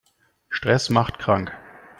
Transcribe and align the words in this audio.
Stress 0.49 0.89
macht 0.89 1.19
krank. 1.19 1.51